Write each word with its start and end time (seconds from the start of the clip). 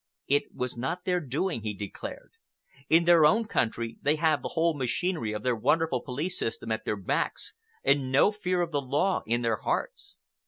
"It 0.25 0.55
was 0.55 0.75
not 0.75 1.05
their 1.05 1.19
doing," 1.19 1.61
he 1.61 1.75
declared. 1.75 2.31
"In 2.89 3.05
their 3.05 3.23
own 3.23 3.45
country, 3.45 3.99
they 4.01 4.15
have 4.15 4.41
the 4.41 4.53
whole 4.53 4.75
machinery 4.75 5.31
of 5.31 5.43
their 5.43 5.55
wonderful 5.55 6.01
police 6.01 6.39
system 6.39 6.71
at 6.71 6.85
their 6.85 6.97
backs, 6.97 7.53
and 7.83 8.11
no 8.11 8.31
fear 8.31 8.61
of 8.61 8.71
the 8.71 8.81
law 8.81 9.21
in 9.27 9.43
their 9.43 9.57
hearts. 9.57 10.17